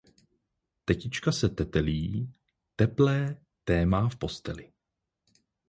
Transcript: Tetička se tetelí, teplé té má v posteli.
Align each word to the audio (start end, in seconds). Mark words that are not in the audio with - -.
Tetička 0.85 1.31
se 1.31 1.49
tetelí, 1.49 2.33
teplé 2.75 3.37
té 3.63 3.85
má 3.85 4.09
v 4.09 4.15
posteli. 4.15 4.73